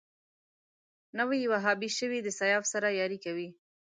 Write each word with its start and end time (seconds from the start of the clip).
نوی 1.17 1.41
وهابي 1.51 1.89
شوی 1.97 2.19
د 2.23 2.29
سیاف 2.39 2.63
سره 2.73 2.87
ياري 2.99 3.19
کوي 3.25 3.49